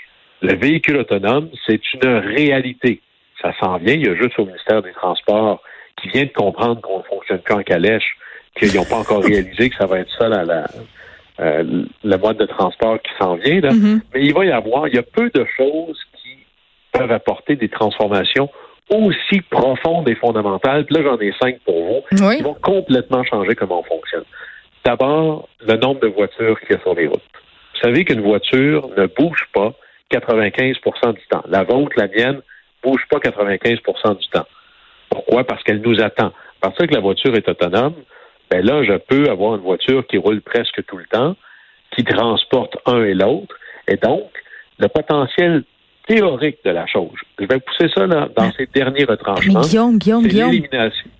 Le 0.41 0.55
véhicule 0.55 0.97
autonome, 0.97 1.49
c'est 1.67 1.81
une 1.93 2.07
réalité. 2.07 3.01
Ça 3.41 3.53
s'en 3.59 3.77
vient. 3.77 3.93
Il 3.93 4.05
y 4.05 4.09
a 4.09 4.15
juste 4.15 4.39
au 4.39 4.45
ministère 4.45 4.81
des 4.81 4.93
Transports 4.93 5.61
qui 6.01 6.09
vient 6.09 6.23
de 6.23 6.31
comprendre 6.31 6.81
qu'on 6.81 6.99
ne 6.99 7.03
fonctionne 7.03 7.39
plus 7.39 7.53
en 7.53 7.63
calèche, 7.63 8.15
qu'ils 8.55 8.75
n'ont 8.75 8.85
pas 8.85 8.97
encore 8.97 9.23
réalisé 9.23 9.69
que 9.69 9.75
ça 9.75 9.85
va 9.85 9.99
être 9.99 10.11
ça 10.17 10.29
la, 10.29 10.45
la, 10.45 10.65
euh, 11.41 11.83
le 12.03 12.17
mode 12.17 12.37
de 12.37 12.45
transport 12.45 12.99
qui 13.01 13.11
s'en 13.19 13.35
vient. 13.35 13.59
Là. 13.59 13.69
Mm-hmm. 13.69 14.01
Mais 14.13 14.23
il 14.23 14.33
va 14.33 14.45
y 14.45 14.51
avoir, 14.51 14.87
il 14.87 14.95
y 14.95 14.99
a 14.99 15.03
peu 15.03 15.29
de 15.33 15.45
choses 15.57 15.99
qui 16.21 16.37
peuvent 16.91 17.11
apporter 17.11 17.55
des 17.55 17.69
transformations 17.69 18.49
aussi 18.91 19.41
profonde 19.41 20.07
et 20.09 20.15
fondamentale, 20.15 20.85
puis 20.85 20.95
là 20.95 21.03
j'en 21.03 21.19
ai 21.19 21.33
cinq 21.41 21.59
pour 21.65 21.83
vous, 21.83 22.17
qui 22.17 22.43
vont 22.43 22.55
complètement 22.61 23.23
changer 23.23 23.55
comment 23.55 23.79
on 23.79 23.83
fonctionne. 23.83 24.25
D'abord, 24.83 25.47
le 25.65 25.77
nombre 25.77 25.99
de 26.01 26.07
voitures 26.07 26.59
qu'il 26.59 26.71
y 26.71 26.79
a 26.79 26.81
sur 26.81 26.95
les 26.95 27.07
routes. 27.07 27.21
Vous 27.73 27.81
savez 27.81 28.03
qu'une 28.03 28.21
voiture 28.21 28.89
ne 28.97 29.07
bouge 29.07 29.47
pas 29.53 29.73
95% 30.11 31.13
du 31.13 31.21
temps. 31.29 31.43
La 31.47 31.63
vôtre, 31.63 31.93
la 31.97 32.07
mienne, 32.07 32.41
bouge 32.83 33.01
pas 33.09 33.17
95% 33.17 34.17
du 34.17 34.27
temps. 34.27 34.45
Pourquoi? 35.09 35.43
Parce 35.43 35.63
qu'elle 35.63 35.81
nous 35.81 36.01
attend. 36.01 36.27
À 36.61 36.69
partir 36.69 36.87
que 36.87 36.93
la 36.93 36.99
voiture 36.99 37.35
est 37.35 37.47
autonome, 37.47 37.95
ben 38.49 38.65
là, 38.65 38.83
je 38.83 38.97
peux 38.97 39.29
avoir 39.29 39.55
une 39.55 39.61
voiture 39.61 40.05
qui 40.07 40.17
roule 40.17 40.41
presque 40.41 40.83
tout 40.85 40.97
le 40.97 41.05
temps, 41.05 41.35
qui 41.95 42.03
transporte 42.03 42.77
un 42.85 43.03
et 43.03 43.13
l'autre, 43.13 43.55
et 43.87 43.97
donc, 43.97 44.29
le 44.79 44.87
potentiel 44.87 45.63
théorique 46.11 46.57
de 46.65 46.71
la 46.71 46.85
chose. 46.87 47.11
Je 47.39 47.45
vais 47.45 47.59
pousser 47.59 47.91
ça 47.93 48.05
là, 48.05 48.27
dans 48.35 48.51
ces 48.53 48.67
derniers 48.73 49.05
retranchements. 49.05 49.61
Mais 49.61 49.67
Guillaume, 49.67 49.97
Guillaume, 49.97 50.27
Guillaume. 50.27 50.51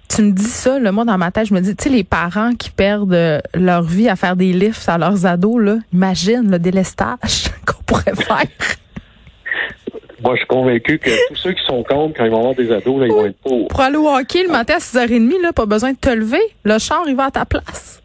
Tu 0.09 0.21
me 0.23 0.31
dis 0.31 0.43
ça, 0.43 0.77
le 0.77 0.91
moi 0.91 1.05
dans 1.05 1.17
ma 1.17 1.31
tête, 1.31 1.47
je 1.47 1.53
me 1.53 1.61
dis, 1.61 1.73
tu 1.75 1.85
sais, 1.85 1.89
les 1.89 2.03
parents 2.03 2.53
qui 2.53 2.69
perdent 2.69 3.13
euh, 3.13 3.39
leur 3.53 3.83
vie 3.83 4.09
à 4.09 4.17
faire 4.17 4.35
des 4.35 4.51
lifts 4.51 4.89
à 4.89 4.97
leurs 4.97 5.25
ados, 5.25 5.61
là, 5.61 5.77
imagine 5.93 6.51
le 6.51 6.59
délestage 6.59 7.49
qu'on 7.65 7.81
pourrait 7.83 8.15
faire. 8.15 8.43
Moi, 10.21 10.35
je 10.35 10.39
suis 10.39 10.47
convaincu 10.47 10.99
que 10.99 11.09
tous 11.29 11.35
ceux 11.35 11.53
qui 11.53 11.63
sont 11.65 11.83
contre, 11.83 12.17
quand 12.17 12.25
ils 12.25 12.31
vont 12.31 12.39
avoir 12.39 12.55
des 12.55 12.71
ados, 12.71 12.99
là, 12.99 13.07
ils 13.07 13.13
vont 13.13 13.25
être 13.25 13.39
pour. 13.41 13.67
Pour 13.69 13.81
aller 13.81 13.97
au 13.97 14.07
hockey 14.07 14.43
le 14.43 14.51
matin 14.51 14.75
à 14.75 14.79
6h30, 14.79 15.41
là, 15.41 15.53
pas 15.53 15.65
besoin 15.65 15.93
de 15.93 15.97
te 15.97 16.09
lever. 16.09 16.41
Le 16.63 16.77
char, 16.77 17.03
il 17.07 17.15
va 17.15 17.25
à 17.25 17.31
ta 17.31 17.45
place. 17.45 18.03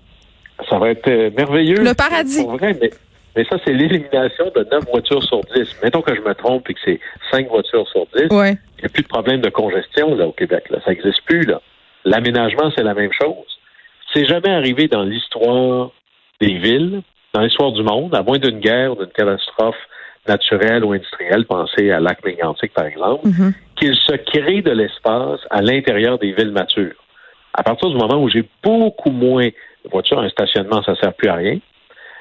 Ça 0.71 0.79
va 0.79 0.91
être 0.91 1.09
euh, 1.09 1.31
merveilleux. 1.37 1.83
Le 1.83 1.93
paradis. 1.93 2.43
Pour 2.43 2.57
vrai, 2.57 2.75
mais 2.81 2.91
mais 3.37 3.45
ça, 3.45 3.57
c'est 3.65 3.73
l'élimination 3.73 4.51
de 4.55 4.67
9 4.71 4.85
voitures 4.91 5.23
sur 5.23 5.41
10. 5.55 5.77
Mettons 5.83 6.01
que 6.03 6.15
je 6.15 6.21
me 6.21 6.35
trompe 6.35 6.69
et 6.71 6.75
que 6.75 6.81
c'est 6.85 7.01
5 7.31 7.49
voitures 7.49 7.87
sur 7.89 8.07
10. 8.17 8.29
Ouais. 8.35 8.57
Il 8.79 8.83
n'y 8.83 8.87
a 8.87 8.89
plus 8.89 9.03
de 9.03 9.09
problème 9.09 9.41
de 9.41 9.51
congestion 9.51 10.15
là, 10.15 10.27
au 10.27 10.33
Québec. 10.33 10.65
Là. 10.71 10.79
Ça 10.85 10.91
n'existe 10.91 11.23
plus. 11.25 11.43
Là. 11.43 11.61
L'aménagement, 12.05 12.71
c'est 12.77 12.83
la 12.85 12.95
même 12.95 13.13
chose. 13.13 13.47
C'est 14.15 14.27
jamais 14.27 14.51
arrivé 14.51 14.89
dans 14.89 15.03
l'histoire 15.03 15.91
des 16.41 16.55
villes, 16.59 17.03
dans 17.35 17.41
l'histoire 17.43 17.73
du 17.73 17.83
monde, 17.83 18.15
à 18.15 18.23
moins 18.23 18.39
d'une 18.39 18.61
guerre 18.61 18.93
ou 18.93 18.97
d'une 18.97 19.13
catastrophe 19.13 19.77
naturel 20.29 20.85
ou 20.85 20.93
industriel, 20.93 21.45
pensez 21.47 21.91
à 21.93 22.01
lac 22.01 22.25
mégantic 22.25 22.73
par 22.73 22.87
exemple, 22.87 23.27
Mhm. 23.29 23.53
qu'il 23.77 23.95
se 23.95 24.15
crée 24.17 24.61
de 24.63 24.73
l'espace 24.73 25.41
à 25.51 25.63
l'intérieur 25.63 26.19
des 26.19 26.33
villes 26.33 26.51
matures. 26.51 26.97
À 27.55 27.63
partir 27.63 27.89
du 27.91 27.97
moment 27.97 28.21
où 28.23 28.29
j'ai 28.29 28.45
beaucoup 28.63 29.11
moins 29.11 29.47
de 29.47 29.91
voitures, 29.91 30.19
un 30.19 30.29
stationnement, 30.29 30.83
ça 30.83 30.95
sert 30.97 31.15
plus 31.15 31.29
à 31.29 31.35
rien. 31.35 31.59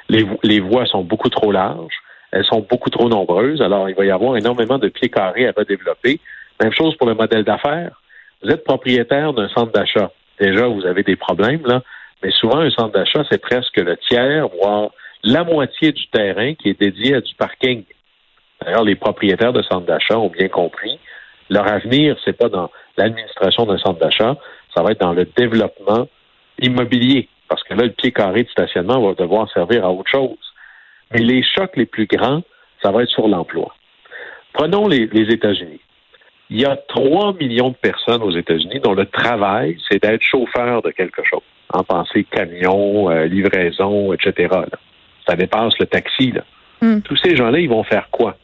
Les, 0.09 0.23
vo- 0.23 0.39
les 0.43 0.59
voies 0.59 0.85
sont 0.85 1.03
beaucoup 1.03 1.29
trop 1.29 1.51
larges, 1.51 1.95
elles 2.31 2.45
sont 2.45 2.65
beaucoup 2.69 2.89
trop 2.89 3.09
nombreuses, 3.09 3.61
alors 3.61 3.89
il 3.89 3.95
va 3.95 4.05
y 4.05 4.11
avoir 4.11 4.37
énormément 4.37 4.77
de 4.77 4.89
pieds 4.89 5.09
carrés 5.09 5.47
à 5.47 5.53
redévelopper. 5.55 6.19
Même 6.61 6.73
chose 6.73 6.95
pour 6.97 7.07
le 7.07 7.15
modèle 7.15 7.43
d'affaires. 7.43 8.01
Vous 8.43 8.49
êtes 8.49 8.63
propriétaire 8.63 9.33
d'un 9.33 9.49
centre 9.49 9.71
d'achat. 9.71 10.11
Déjà, 10.39 10.67
vous 10.67 10.85
avez 10.85 11.03
des 11.03 11.15
problèmes, 11.15 11.65
là, 11.65 11.81
mais 12.21 12.31
souvent, 12.31 12.59
un 12.59 12.69
centre 12.69 12.91
d'achat, 12.93 13.23
c'est 13.29 13.41
presque 13.41 13.77
le 13.77 13.97
tiers, 13.97 14.47
voire 14.49 14.89
la 15.23 15.43
moitié 15.43 15.91
du 15.91 16.07
terrain 16.07 16.53
qui 16.53 16.69
est 16.69 16.79
dédié 16.79 17.15
à 17.15 17.21
du 17.21 17.33
parking. 17.35 17.83
D'ailleurs, 18.61 18.83
les 18.83 18.95
propriétaires 18.95 19.53
de 19.53 19.61
centres 19.63 19.85
d'achat 19.85 20.17
ont 20.19 20.29
bien 20.29 20.47
compris. 20.47 20.99
Leur 21.49 21.67
avenir, 21.71 22.17
c'est 22.23 22.37
pas 22.37 22.49
dans 22.49 22.69
l'administration 22.97 23.65
d'un 23.65 23.77
centre 23.77 23.99
d'achat, 23.99 24.37
ça 24.75 24.83
va 24.83 24.91
être 24.91 25.01
dans 25.01 25.13
le 25.13 25.25
développement 25.25 26.07
immobilier. 26.59 27.27
Parce 27.47 27.63
que 27.63 27.73
là, 27.73 27.83
le 27.83 27.91
pied 27.91 28.11
carré 28.11 28.43
de 28.43 28.49
stationnement 28.49 29.01
va 29.01 29.13
devoir 29.13 29.49
servir 29.51 29.85
à 29.85 29.91
autre 29.91 30.09
chose. 30.09 30.37
Mais 31.11 31.19
les 31.19 31.43
chocs 31.43 31.75
les 31.75 31.85
plus 31.85 32.07
grands, 32.07 32.41
ça 32.81 32.91
va 32.91 33.03
être 33.03 33.09
sur 33.09 33.27
l'emploi. 33.27 33.73
Prenons 34.53 34.87
les, 34.87 35.07
les 35.07 35.33
États-Unis. 35.33 35.79
Il 36.49 36.61
y 36.61 36.65
a 36.65 36.75
3 36.75 37.33
millions 37.33 37.69
de 37.69 37.75
personnes 37.75 38.21
aux 38.21 38.31
États-Unis 38.35 38.79
dont 38.83 38.93
le 38.93 39.05
travail, 39.05 39.77
c'est 39.89 40.01
d'être 40.01 40.21
chauffeur 40.21 40.81
de 40.81 40.91
quelque 40.91 41.21
chose. 41.23 41.41
En 41.73 41.83
pensée 41.83 42.23
camion, 42.23 43.09
euh, 43.09 43.25
livraison, 43.25 44.13
etc. 44.13 44.47
là. 44.51 44.67
Ça 45.27 45.35
dépasse 45.35 45.73
le 45.79 45.87
taxi. 45.87 46.31
Là. 46.31 46.43
Hmm. 46.81 47.01
Tous 47.01 47.17
ces 47.17 47.35
gens-là, 47.35 47.59
ils 47.59 47.69
vont 47.69 47.83
faire 47.83 48.09
quoi? 48.11 48.37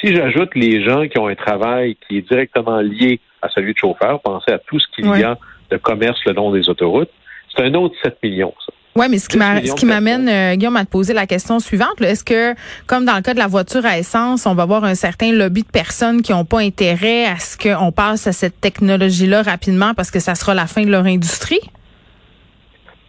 Si 0.00 0.14
j'ajoute 0.14 0.54
les 0.54 0.82
gens 0.84 1.06
qui 1.08 1.18
ont 1.18 1.26
un 1.28 1.34
travail 1.34 1.96
qui 2.06 2.18
est 2.18 2.28
directement 2.28 2.80
lié 2.80 3.20
à 3.42 3.48
celui 3.48 3.72
de 3.74 3.78
chauffeur, 3.78 4.20
pensez 4.20 4.52
à 4.52 4.58
tout 4.58 4.78
ce 4.78 4.86
qu'il 4.94 5.08
Ouais. 5.08 5.20
y 5.20 5.24
a 5.24 5.36
de 5.70 5.76
commerce 5.76 6.20
le 6.26 6.32
long 6.32 6.52
des 6.52 6.68
autoroutes, 6.68 7.10
c'est 7.56 7.64
un 7.64 7.74
autre 7.74 7.94
7 8.02 8.16
millions, 8.22 8.54
ça. 8.66 8.72
Oui, 8.94 9.06
mais 9.08 9.16
ce 9.16 9.26
qui 9.26 9.36
10 9.36 9.38
m'a- 9.38 9.54
millions 9.54 9.74
ce 9.74 9.80
qui 9.80 9.86
de 9.86 9.90
m'amène, 9.90 10.28
euh, 10.28 10.54
Guillaume, 10.54 10.76
à 10.76 10.84
te 10.84 10.90
poser 10.90 11.14
la 11.14 11.26
question 11.26 11.58
suivante. 11.60 11.98
Est-ce 12.02 12.22
que, 12.24 12.54
comme 12.86 13.06
dans 13.06 13.16
le 13.16 13.22
cas 13.22 13.32
de 13.32 13.38
la 13.38 13.46
voiture 13.46 13.86
à 13.86 13.96
essence, 13.98 14.44
on 14.44 14.54
va 14.54 14.64
avoir 14.64 14.84
un 14.84 14.94
certain 14.94 15.32
lobby 15.32 15.62
de 15.62 15.68
personnes 15.70 16.20
qui 16.20 16.32
n'ont 16.32 16.44
pas 16.44 16.58
intérêt 16.60 17.24
à 17.24 17.36
ce 17.38 17.56
qu'on 17.56 17.90
passe 17.90 18.26
à 18.26 18.32
cette 18.32 18.60
technologie-là 18.60 19.40
rapidement 19.42 19.94
parce 19.94 20.10
que 20.10 20.20
ça 20.20 20.34
sera 20.34 20.52
la 20.52 20.66
fin 20.66 20.82
de 20.84 20.90
leur 20.90 21.06
industrie? 21.06 21.60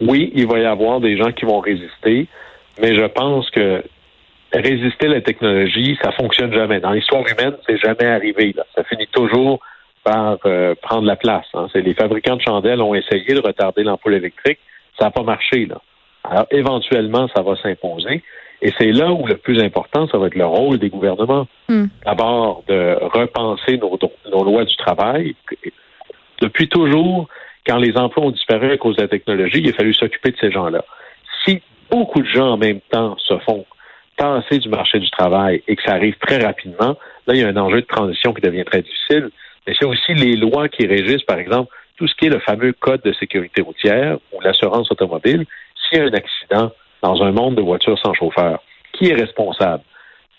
oui, 0.02 0.32
il 0.36 0.48
va 0.48 0.60
y 0.60 0.66
avoir 0.66 1.00
des 1.00 1.16
gens 1.18 1.32
qui 1.32 1.46
vont 1.46 1.60
résister, 1.60 2.28
mais 2.82 2.96
je 2.96 3.06
pense 3.06 3.50
que 3.52 3.84
résister 4.54 5.08
à 5.08 5.10
la 5.10 5.22
technologie, 5.22 5.98
ça 6.02 6.12
fonctionne 6.12 6.54
jamais. 6.54 6.80
Dans 6.80 6.92
l'histoire 6.92 7.24
humaine, 7.28 7.54
c'est 7.68 7.78
jamais 7.78 8.06
arrivé. 8.06 8.54
Là. 8.56 8.66
Ça 8.76 8.84
finit 8.84 9.08
toujours 9.12 9.60
par 10.04 10.38
euh, 10.46 10.76
prendre 10.82 11.06
la 11.08 11.16
place. 11.16 11.46
hein. 11.54 11.68
C'est 11.72 11.82
les 11.82 11.94
fabricants 11.94 12.36
de 12.36 12.42
chandelles 12.42 12.82
ont 12.82 12.94
essayé 12.94 13.34
de 13.34 13.40
retarder 13.40 13.84
l'ampoule 13.84 14.16
électrique, 14.16 14.60
ça 14.98 15.06
n'a 15.06 15.12
pas 15.12 15.24
marché. 15.24 15.66
Là. 15.66 15.82
Alors 16.24 16.48
éventuellement, 16.52 17.28
ça 17.36 17.42
va 17.42 17.56
s'imposer. 17.56 18.24
Et 18.62 18.72
c'est 18.78 18.92
là 18.92 19.12
où 19.12 19.28
le 19.28 19.36
plus 19.36 19.62
important, 19.62 20.08
ça 20.08 20.18
va 20.18 20.28
être 20.28 20.36
le 20.36 20.46
rôle 20.46 20.80
des 20.80 20.90
gouvernements. 20.90 21.48
Hmm. 21.68 21.88
D'abord, 22.06 22.64
de 22.68 22.98
repenser 23.02 23.78
nos, 23.78 24.00
nos 24.32 24.44
lois 24.44 24.64
du 24.64 24.76
travail. 24.78 25.36
Depuis 26.42 26.70
toujours, 26.70 27.28
quand 27.68 27.78
les 27.78 27.98
emplois 27.98 28.26
ont 28.26 28.32
disparu 28.32 28.72
à 28.72 28.78
cause 28.78 28.96
de 28.96 29.02
la 29.02 29.08
technologie, 29.10 29.60
il 29.60 29.70
a 29.70 29.74
fallu 29.74 29.94
s'occuper 29.94 30.32
de 30.32 30.38
ces 30.40 30.52
gens-là. 30.52 30.84
Si 31.44 31.62
beaucoup 31.92 32.22
de 32.22 32.28
gens 32.28 32.52
en 32.52 32.58
même 32.58 32.80
temps 32.90 33.18
se 33.18 33.38
font 33.40 33.66
tasser 34.16 34.60
du 34.60 34.70
marché 34.70 35.00
du 35.00 35.10
travail 35.10 35.62
et 35.68 35.76
que 35.76 35.84
ça 35.84 35.94
arrive 35.94 36.16
très 36.20 36.38
rapidement, 36.38 36.98
là, 37.28 37.34
il 37.34 37.38
y 37.38 37.44
a 37.44 37.48
un 37.48 37.58
enjeu 37.58 37.82
de 37.82 37.86
transition 37.86 38.34
qui 38.34 38.42
devient 38.42 38.64
très 38.64 38.82
difficile. 38.82 39.30
Mais 39.66 39.74
c'est 39.80 39.86
aussi 39.86 40.14
les 40.14 40.36
lois 40.36 40.68
qui 40.68 40.86
régissent, 40.86 41.24
par 41.24 41.38
exemple, 41.38 41.74
tout 41.98 42.08
ce 42.08 42.16
qui 42.16 42.26
est 42.26 42.30
le 42.30 42.40
fameux 42.40 42.74
code 42.74 43.02
de 43.04 43.14
sécurité 43.14 43.62
routière 43.62 44.18
ou 44.32 44.42
l'assurance 44.42 44.92
automobile. 44.92 45.46
S'il 45.76 46.00
y 46.00 46.02
a 46.02 46.06
un 46.06 46.14
accident 46.14 46.72
dans 47.02 47.22
un 47.24 47.32
monde 47.32 47.56
de 47.56 47.62
voitures 47.62 48.00
sans 48.00 48.14
chauffeur, 48.14 48.62
qui 48.94 49.10
est 49.10 49.16
responsable? 49.16 49.84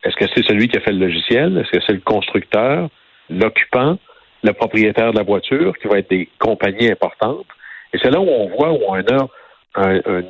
Est-ce 0.02 0.16
que 0.16 0.26
c'est 0.34 0.44
celui 0.44 0.68
qui 0.68 0.76
a 0.76 0.80
fait 0.80 0.92
le 0.92 1.06
logiciel? 1.06 1.56
Est-ce 1.58 1.70
que 1.70 1.84
c'est 1.86 1.92
le 1.92 2.00
constructeur, 2.00 2.88
l'occupant, 3.30 3.98
le 4.42 4.52
propriétaire 4.52 5.12
de 5.12 5.18
la 5.18 5.24
voiture, 5.24 5.76
qui 5.78 5.88
va 5.88 5.98
être 5.98 6.10
des 6.10 6.28
compagnies 6.38 6.90
importantes? 6.90 7.46
Et 7.92 7.98
c'est 8.02 8.10
là 8.10 8.20
où 8.20 8.28
on 8.28 8.48
voit 8.48 8.72
où 8.72 8.80
on 8.88 8.94
a 8.94 9.28
un, 9.76 9.96
un, 9.96 10.22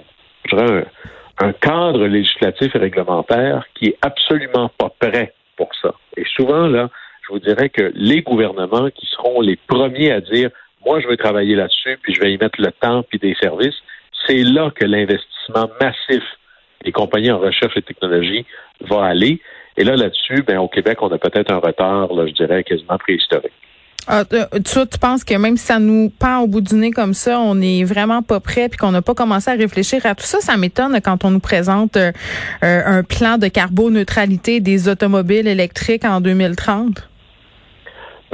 je 0.45 0.57
dirais 0.57 0.85
un, 1.41 1.47
un 1.49 1.53
cadre 1.53 2.07
législatif 2.07 2.75
et 2.75 2.79
réglementaire 2.79 3.65
qui 3.75 3.87
est 3.87 3.99
absolument 4.03 4.71
pas 4.79 4.91
prêt 5.01 5.33
pour 5.57 5.71
ça. 5.81 5.95
Et 6.17 6.25
souvent, 6.37 6.67
là, 6.69 6.91
je 7.27 7.33
vous 7.33 7.39
dirais 7.39 7.69
que 7.69 7.93
les 7.95 8.23
gouvernements 8.23 8.91
qui 8.91 9.07
seront 9.07 9.41
les 9.41 9.57
premiers 9.57 10.13
à 10.13 10.21
dire 10.21 10.51
moi, 10.85 11.01
je 11.01 11.09
veux 11.09 11.17
travailler 11.17 11.55
là-dessus, 11.55 11.99
puis 12.03 12.15
je 12.15 12.21
vais 12.21 12.33
y 12.33 12.39
mettre 12.39 12.61
le 12.61 12.71
temps 12.71 13.03
puis 13.05 13.19
des 13.19 13.35
services, 13.41 13.75
c'est 14.27 14.43
là 14.43 14.71
que 14.71 14.85
l'investissement 14.85 15.71
massif 15.81 16.23
des 16.85 16.93
compagnies 16.93 17.31
en 17.31 17.39
recherche 17.39 17.77
et 17.77 17.83
technologie 17.83 18.45
va 18.81 19.05
aller. 19.05 19.41
Et 19.77 19.85
là, 19.85 19.97
là-dessus, 19.97 20.43
ben, 20.47 20.59
au 20.59 20.69
Québec, 20.69 20.99
on 21.01 21.11
a 21.11 21.19
peut-être 21.19 21.51
un 21.51 21.59
retard, 21.59 22.13
là, 22.13 22.27
je 22.27 22.33
dirais, 22.33 22.63
quasiment 22.63 22.99
préhistorique. 22.99 23.53
Ah, 24.07 24.23
tu, 24.27 24.37
tu, 24.63 24.87
tu 24.87 24.99
penses 24.99 25.25
que 25.25 25.35
même 25.35 25.57
si 25.57 25.65
ça 25.65 25.79
nous 25.79 26.11
pend 26.11 26.41
au 26.41 26.47
bout 26.47 26.61
du 26.61 26.75
nez 26.75 26.91
comme 26.91 27.15
ça, 27.15 27.41
on 27.41 27.55
n'est 27.55 27.85
vraiment 27.85 28.21
pas 28.21 28.39
prêt 28.39 28.69
puis 28.69 28.77
qu'on 28.77 28.91
n'a 28.91 29.01
pas 29.01 29.15
commencé 29.15 29.51
à 29.51 29.55
réfléchir 29.55 30.05
à 30.05 30.15
tout 30.15 30.27
ça, 30.27 30.41
ça 30.41 30.59
m'étonne 30.59 31.01
quand 31.03 31.25
on 31.25 31.31
nous 31.31 31.41
présente 31.41 31.97
euh, 31.97 32.13
euh, 32.63 32.83
un 32.85 33.03
plan 33.03 33.39
de 33.39 33.49
carboneutralité 33.49 34.61
des 34.61 34.91
automobiles 34.91 35.49
électriques 35.49 36.05
en 36.05 36.21
2030. 36.21 37.09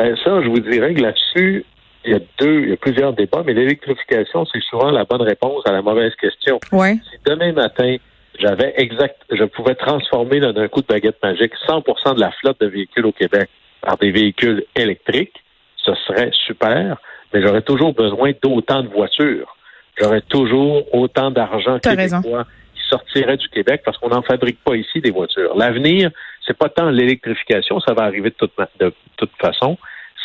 Ben 0.00 0.16
ça, 0.25 0.40
je 0.42 0.49
vous 0.49 0.61
dirais 0.61 0.95
que 0.95 1.02
là-dessus, 1.02 1.66
il 2.07 2.12
y 2.12 2.14
a 2.14 2.21
deux, 2.38 2.62
il 2.62 2.71
y 2.71 2.73
a 2.73 2.76
plusieurs 2.78 3.12
débats, 3.12 3.42
mais 3.45 3.52
l'électrification, 3.52 4.47
c'est 4.47 4.62
souvent 4.62 4.90
la 4.90 5.04
bonne 5.04 5.21
réponse 5.21 5.62
à 5.66 5.73
la 5.73 5.83
mauvaise 5.83 6.14
question. 6.14 6.59
Ouais. 6.73 6.95
Si 7.11 7.19
demain 7.26 7.52
matin, 7.52 7.97
j'avais 8.38 8.73
exact, 8.78 9.16
je 9.30 9.45
pouvais 9.45 9.75
transformer 9.75 10.40
d'un 10.40 10.69
coup 10.69 10.80
de 10.80 10.87
baguette 10.87 11.19
magique 11.23 11.52
100% 11.69 12.14
de 12.14 12.21
la 12.21 12.30
flotte 12.30 12.59
de 12.62 12.66
véhicules 12.69 13.04
au 13.04 13.12
Québec 13.12 13.50
par 13.83 13.99
des 13.99 14.11
véhicules 14.11 14.64
électriques, 14.75 15.37
ce 15.76 15.92
serait 16.07 16.30
super, 16.47 16.97
mais 17.35 17.42
j'aurais 17.42 17.61
toujours 17.61 17.92
besoin 17.92 18.33
d'autant 18.42 18.83
de 18.83 18.88
voitures. 18.88 19.54
J'aurais 20.00 20.23
toujours 20.23 20.95
autant 20.95 21.30
d'argent 21.30 21.78
québécois 21.78 21.97
raison. 22.21 22.45
qui 22.75 22.83
sortirait 22.88 23.37
du 23.37 23.49
Québec 23.50 23.83
parce 23.85 23.99
qu'on 23.99 24.09
n'en 24.09 24.23
fabrique 24.23 24.64
pas 24.64 24.76
ici 24.76 25.02
des 25.02 25.11
voitures. 25.11 25.54
L'avenir, 25.59 26.11
c'est 26.47 26.57
pas 26.57 26.71
tant 26.71 26.88
l'électrification, 26.88 27.80
ça 27.80 27.92
va 27.92 28.04
arriver 28.04 28.30
de 28.30 28.35
toute, 28.37 28.57
ma- 28.57 28.71
de 28.78 28.95
toute 29.19 29.30
façon, 29.38 29.76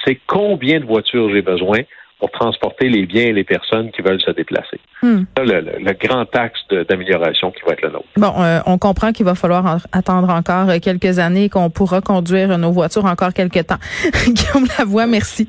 c'est 0.05 0.19
combien 0.27 0.79
de 0.79 0.85
voitures 0.85 1.29
j'ai 1.33 1.41
besoin 1.41 1.79
pour 2.19 2.31
transporter 2.31 2.87
les 2.89 3.05
biens 3.05 3.25
et 3.25 3.33
les 3.33 3.43
personnes 3.43 3.91
qui 3.91 4.01
veulent 4.01 4.21
se 4.21 4.31
déplacer. 4.31 4.79
Hmm. 5.03 5.23
Ça, 5.37 5.43
le, 5.43 5.59
le- 5.61 5.79
le 5.83 5.93
grand 6.07 6.25
axe 6.35 6.59
d'amélioration 6.89 7.51
qui 7.51 7.61
va 7.67 7.73
être 7.73 7.81
le 7.81 7.89
nôtre. 7.91 8.05
Bon, 8.17 8.33
euh, 8.41 8.59
on 8.65 8.77
comprend 8.77 9.11
qu'il 9.11 9.25
va 9.25 9.35
falloir 9.35 9.65
en- 9.65 9.77
attendre 9.91 10.29
encore 10.29 10.69
euh, 10.69 10.79
quelques 10.81 11.19
années 11.19 11.45
et 11.45 11.49
qu'on 11.49 11.69
pourra 11.69 12.01
conduire 12.01 12.57
nos 12.57 12.71
voitures 12.71 13.05
encore 13.05 13.33
quelques 13.33 13.67
temps. 13.67 13.79
Guillaume 14.27 14.67
Lavoie, 14.79 15.07
merci. 15.07 15.47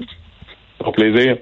Au 0.85 0.93
plaisir. 0.93 1.35